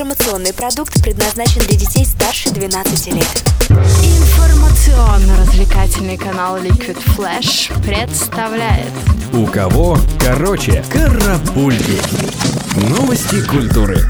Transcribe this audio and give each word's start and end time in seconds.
Информационный 0.00 0.54
продукт 0.54 1.02
предназначен 1.02 1.60
для 1.60 1.76
детей 1.76 2.06
старше 2.06 2.48
12 2.48 3.08
лет. 3.08 3.44
Информационно-развлекательный 3.68 6.16
канал 6.16 6.56
Liquid 6.56 6.96
Flash 7.14 7.70
представляет 7.82 8.88
У 9.34 9.44
кого 9.44 9.98
короче 10.18 10.82
карапульки. 10.90 12.00
Новости 12.88 13.46
культуры. 13.46 14.08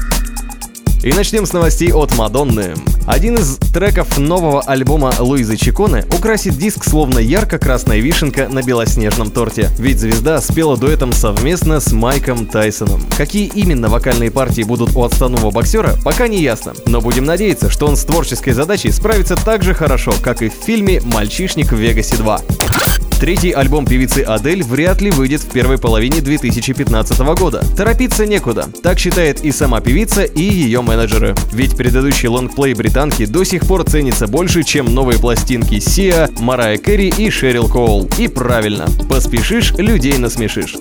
И 1.03 1.11
начнем 1.11 1.45
с 1.45 1.51
новостей 1.51 1.91
от 1.91 2.17
Мадонны. 2.17 2.73
Один 3.05 3.37
из 3.37 3.57
треков 3.73 4.17
нового 4.17 4.61
альбома 4.61 5.13
Луизы 5.19 5.57
Чиконе 5.57 6.05
украсит 6.15 6.57
диск 6.57 6.85
словно 6.85 7.19
ярко-красная 7.19 7.99
вишенка 7.99 8.47
на 8.47 8.61
белоснежном 8.61 9.31
торте. 9.31 9.69
Ведь 9.77 9.99
звезда 9.99 10.39
спела 10.41 10.77
дуэтом 10.77 11.11
совместно 11.11 11.79
с 11.79 11.91
Майком 11.91 12.45
Тайсоном. 12.45 13.01
Какие 13.17 13.47
именно 13.47 13.89
вокальные 13.89 14.31
партии 14.31 14.63
будут 14.63 14.95
у 14.95 15.03
отставного 15.03 15.51
боксера, 15.51 15.95
пока 16.03 16.27
не 16.27 16.41
ясно. 16.41 16.73
Но 16.85 17.01
будем 17.01 17.25
надеяться, 17.25 17.69
что 17.69 17.87
он 17.87 17.97
с 17.97 18.03
творческой 18.03 18.53
задачей 18.53 18.91
справится 18.91 19.35
так 19.35 19.63
же 19.63 19.73
хорошо, 19.73 20.13
как 20.21 20.41
и 20.41 20.49
в 20.49 20.53
фильме 20.53 21.01
«Мальчишник 21.01 21.71
в 21.71 21.77
Вегасе 21.77 22.15
2». 22.15 23.00
Третий 23.21 23.51
альбом 23.51 23.85
певицы 23.85 24.23
Адель 24.23 24.63
вряд 24.63 24.99
ли 24.99 25.11
выйдет 25.11 25.41
в 25.41 25.51
первой 25.51 25.77
половине 25.77 26.21
2015 26.21 27.19
года. 27.37 27.63
Торопиться 27.77 28.25
некуда. 28.25 28.67
Так 28.81 28.97
считает 28.97 29.45
и 29.45 29.51
сама 29.51 29.79
певица, 29.79 30.23
и 30.23 30.41
ее 30.41 30.81
менеджеры. 30.81 31.35
Ведь 31.53 31.77
предыдущий 31.77 32.29
лонгплей 32.29 32.73
британки 32.73 33.27
до 33.27 33.43
сих 33.43 33.67
пор 33.67 33.83
ценится 33.83 34.25
больше, 34.25 34.63
чем 34.63 34.91
новые 34.91 35.19
пластинки 35.19 35.77
Сиа, 35.79 36.29
Марая 36.39 36.77
Керри 36.77 37.13
и 37.15 37.29
Шерил 37.29 37.69
Коул. 37.69 38.09
И 38.17 38.27
правильно. 38.27 38.87
Поспешишь, 39.07 39.73
людей 39.73 40.17
насмешишь. 40.17 40.77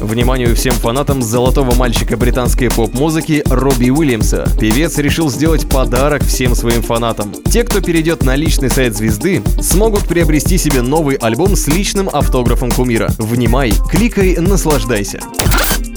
Вниманию 0.00 0.56
всем 0.56 0.72
фанатам 0.72 1.22
золотого 1.22 1.74
мальчика 1.74 2.16
британской 2.16 2.70
поп-музыки 2.70 3.42
Робби 3.46 3.90
Уильямса. 3.90 4.48
Певец 4.58 4.96
решил 4.96 5.30
сделать 5.30 5.68
подарок 5.68 6.24
всем 6.24 6.54
своим 6.54 6.82
фанатам. 6.82 7.32
Те, 7.50 7.64
кто 7.64 7.82
перейдет 7.82 8.24
на 8.24 8.34
личный 8.34 8.70
сайт 8.70 8.96
звезды, 8.96 9.42
смогут 9.60 10.04
приобрести 10.04 10.56
себе 10.56 10.80
новый 10.80 11.16
альбом 11.16 11.54
с 11.54 11.66
личным 11.66 12.08
автографом 12.10 12.70
кумира. 12.70 13.10
Внимай, 13.18 13.72
кликай, 13.90 14.36
наслаждайся. 14.36 15.20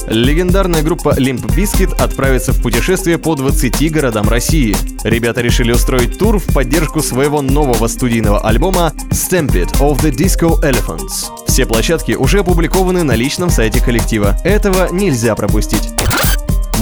Легендарная 0.08 0.84
группа 0.84 1.16
Limp 1.18 1.46
Bizkit 1.56 1.96
отправится 2.02 2.52
в 2.52 2.62
путешествие 2.62 3.18
по 3.18 3.36
20 3.36 3.92
городам 3.92 4.28
России. 4.28 4.76
Ребята 5.04 5.42
решили 5.42 5.72
устроить 5.72 6.18
тур 6.18 6.40
в 6.40 6.54
поддержку 6.54 7.02
своего 7.02 7.42
нового 7.42 7.88
студийного 7.88 8.40
альбома 8.42 8.94
Stampede 9.12 9.72
of 9.80 10.02
the 10.02 10.12
Disco 10.12 10.62
Elephants. 10.62 11.30
Все 11.48 11.66
площадки 11.66 12.14
уже 12.14 12.40
опубликованы 12.40 13.04
на 13.04 13.16
личном 13.16 13.50
сайте 13.50 13.82
коллектива. 13.82 14.38
Этого 14.44 14.92
нельзя 14.92 15.36
пропустить. 15.36 15.90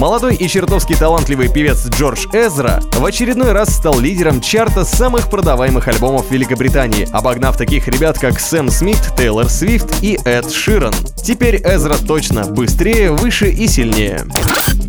Молодой 0.02 0.34
и 0.34 0.48
чертовски 0.48 0.96
талантливый 0.96 1.48
певец 1.48 1.86
Джордж 1.88 2.26
Эзра 2.32 2.80
в 2.92 3.04
очередной 3.04 3.52
раз 3.52 3.68
стал 3.68 4.00
лидером 4.00 4.40
чарта 4.40 4.84
самых 4.84 5.30
продаваемых 5.30 5.86
альбомов 5.86 6.28
Великобритании, 6.28 7.06
обогнав 7.12 7.56
таких 7.56 7.86
ребят, 7.86 8.18
как 8.18 8.40
Сэм 8.40 8.68
Смит, 8.68 8.98
Тейлор 9.16 9.48
Свифт 9.48 10.02
и 10.02 10.18
Эд 10.24 10.50
Ширан. 10.50 10.92
Теперь 11.22 11.62
Эзра 11.62 11.94
точно 12.04 12.46
быстрее, 12.46 13.12
выше 13.12 13.48
и 13.48 13.68
сильнее. 13.68 14.26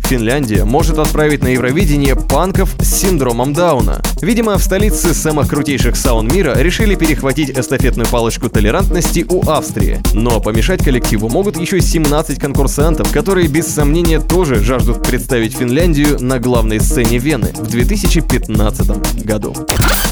Финляндия 0.04 0.64
может 0.64 0.98
отправить 0.98 1.42
на 1.42 1.48
Евровидение 1.48 2.14
панков 2.14 2.74
с 2.78 3.00
синдромом 3.00 3.54
Дауна. 3.54 4.02
Видимо, 4.20 4.58
в 4.58 4.62
столице 4.62 5.14
самых 5.14 5.48
крутейших 5.48 5.96
саун 5.96 6.28
мира 6.28 6.54
решили 6.58 6.94
перехватить 6.94 7.50
эстафетную 7.50 8.06
палочку 8.08 8.50
толерантности 8.50 9.24
у 9.28 9.48
Австрии. 9.48 10.00
Но 10.12 10.40
помешать 10.40 10.84
коллективу 10.84 11.28
могут 11.28 11.58
еще 11.58 11.80
17 11.80 12.38
конкурсантов, 12.38 13.10
которые 13.12 13.48
без 13.48 13.66
сомнения 13.66 14.20
тоже 14.20 14.62
жаждут 14.62 15.02
представить 15.02 15.56
Финляндию 15.56 16.22
на 16.22 16.38
главной 16.38 16.80
сцене 16.80 17.18
Вены 17.18 17.52
в 17.54 17.66
2015 17.68 19.24
году. 19.24 19.54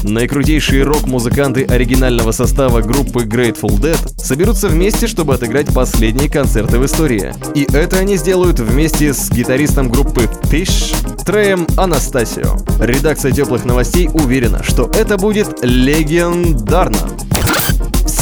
Наикрутейшие 0.03 0.83
рок-музыканты 0.83 1.63
оригинального 1.63 2.31
состава 2.31 2.81
группы 2.81 3.23
Grateful 3.23 3.79
Dead 3.79 3.97
соберутся 4.17 4.67
вместе, 4.67 5.07
чтобы 5.07 5.35
отыграть 5.35 5.73
последние 5.73 6.29
концерты 6.29 6.77
в 6.77 6.85
истории. 6.85 7.33
И 7.55 7.65
это 7.73 7.99
они 7.99 8.17
сделают 8.17 8.59
вместе 8.59 9.13
с 9.13 9.29
гитаристом 9.29 9.82
группы 9.89 10.29
Fish 10.43 10.95
Треем 11.23 11.67
Анастасио. 11.77 12.57
Редакция 12.79 13.31
теплых 13.31 13.65
новостей 13.65 14.09
уверена, 14.13 14.61
что 14.63 14.91
это 14.93 15.17
будет 15.17 15.59
легендарно. 15.61 17.09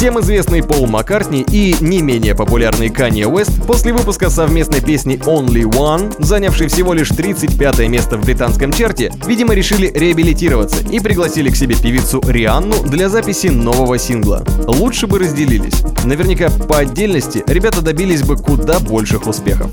Всем 0.02 0.18
известный 0.18 0.64
Пол 0.64 0.88
Маккартни 0.88 1.46
и 1.48 1.76
не 1.80 2.02
менее 2.02 2.34
популярный 2.34 2.90
Канье 2.90 3.28
Уэст 3.28 3.64
после 3.68 3.92
выпуска 3.92 4.30
совместной 4.30 4.80
песни 4.80 5.16
Only 5.16 5.62
One, 5.62 6.12
занявшей 6.18 6.66
всего 6.66 6.92
лишь 6.92 7.10
35 7.10 7.88
место 7.88 8.16
в 8.16 8.24
британском 8.24 8.72
чарте, 8.72 9.12
видимо 9.26 9.54
решили 9.54 9.92
реабилитироваться 9.94 10.82
и 10.90 10.98
пригласили 10.98 11.50
к 11.50 11.56
себе 11.56 11.76
певицу 11.76 12.20
Рианну 12.26 12.82
для 12.82 13.08
записи 13.08 13.46
нового 13.46 13.96
сингла. 13.96 14.44
Лучше 14.66 15.06
бы 15.06 15.20
разделились. 15.20 15.84
Наверняка 16.04 16.50
по 16.50 16.78
отдельности 16.78 17.44
ребята 17.46 17.80
добились 17.80 18.24
бы 18.24 18.36
куда 18.36 18.80
больших 18.80 19.28
успехов. 19.28 19.70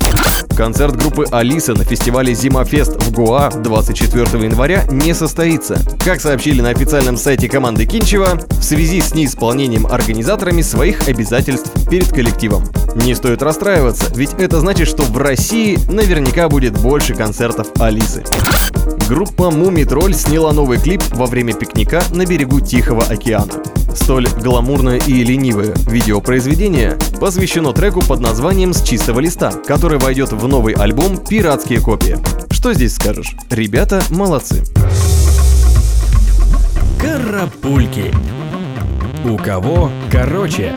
Концерт 0.60 0.94
группы 0.94 1.24
Алиса 1.30 1.72
на 1.72 1.84
фестивале 1.84 2.34
Зимафест 2.34 3.02
в 3.02 3.12
Гоа 3.12 3.48
24 3.50 4.44
января 4.44 4.84
не 4.90 5.14
состоится. 5.14 5.78
Как 6.04 6.20
сообщили 6.20 6.60
на 6.60 6.68
официальном 6.68 7.16
сайте 7.16 7.48
команды 7.48 7.86
Кинчева, 7.86 8.38
в 8.46 8.62
связи 8.62 9.00
с 9.00 9.14
неисполнением 9.14 9.86
организаторами 9.86 10.60
своих 10.60 11.08
обязательств 11.08 11.70
перед 11.88 12.10
коллективом. 12.12 12.64
Не 12.96 13.14
стоит 13.14 13.42
расстраиваться, 13.42 14.12
ведь 14.14 14.34
это 14.34 14.60
значит, 14.60 14.88
что 14.88 15.04
в 15.04 15.16
России 15.16 15.78
наверняка 15.90 16.48
будет 16.48 16.78
больше 16.78 17.14
концертов 17.14 17.68
Алисы. 17.78 18.24
Группа 19.08 19.50
Муми 19.50 19.84
Тролль 19.84 20.14
сняла 20.14 20.52
новый 20.52 20.78
клип 20.78 21.02
во 21.10 21.26
время 21.26 21.52
пикника 21.52 22.02
на 22.12 22.26
берегу 22.26 22.60
Тихого 22.60 23.02
океана. 23.04 23.54
Столь 23.94 24.28
гламурное 24.28 24.98
и 24.98 25.24
ленивое 25.24 25.74
видеопроизведение 25.88 26.96
посвящено 27.20 27.72
треку 27.72 28.00
под 28.00 28.20
названием 28.20 28.72
«С 28.72 28.82
чистого 28.82 29.20
листа», 29.20 29.52
который 29.52 29.98
войдет 29.98 30.32
в 30.32 30.46
новый 30.46 30.74
альбом 30.74 31.18
«Пиратские 31.18 31.80
копии». 31.80 32.18
Что 32.50 32.72
здесь 32.72 32.94
скажешь? 32.94 33.34
Ребята 33.50 34.02
молодцы. 34.10 34.64
Карапульки. 37.00 38.12
У 39.24 39.36
кого 39.36 39.90
короче? 40.10 40.74